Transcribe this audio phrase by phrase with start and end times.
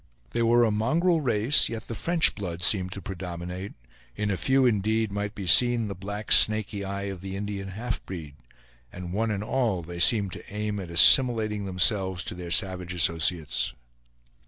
[0.31, 3.73] They were a mongrel race; yet the French blood seemed to predominate;
[4.15, 8.03] in a few, indeed, might be seen the black snaky eye of the Indian half
[8.07, 8.33] breed,
[8.91, 13.75] and one and all, they seemed to aim at assimilating themselves to their savage associates.